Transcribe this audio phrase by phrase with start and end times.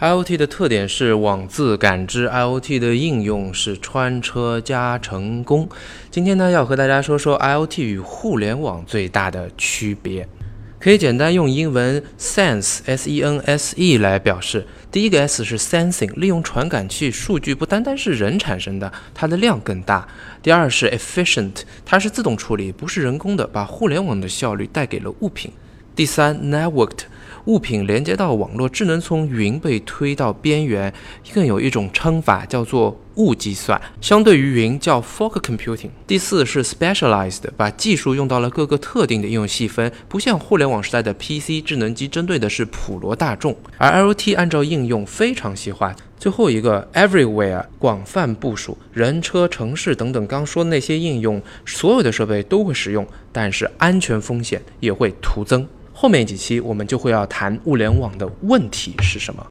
[0.00, 5.68] IoT 的特点是网字感知，IoT 的应用是穿车加成功。
[6.10, 10.26] 今天呢，要和大家说说 IoT 与互联网最大的区别。
[10.78, 14.66] 可以简单用英文 sense s e n s e 来表示。
[14.90, 20.08] 第一个 S 是 sensing，利用传感器数据不单单是人产生的，它的量更大。
[20.42, 21.52] 第二是 efficient，
[21.84, 25.52] 它是自动处理，不是人工的，把互联网的效率带给了物品。
[25.94, 27.00] 第三，networked。
[27.46, 30.92] 物品连接到网络，智能从云被推到边缘，
[31.32, 35.88] 更有一种称法叫做物计算，相对于云叫 fog computing。
[36.06, 45.96] 第四是 specialized，把技术用到了各个特定的应用细分，不像互联网时代的 PC 智能机，针对的是普罗大众，而 IoT 按照应用非常细化。
[46.18, 55.66] 最后一个 everywhere，广泛部署，人车城市等等，刚说的那些应用，所有的设备都会使用，但是安全风险也会徒增。
[56.00, 59.46] 后面几期我们就会要谈物联网的问题是什么。